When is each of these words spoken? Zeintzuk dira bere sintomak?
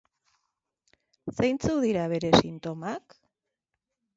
Zeintzuk 1.35 1.79
dira 1.85 2.07
bere 2.15 2.33
sintomak? 2.39 3.19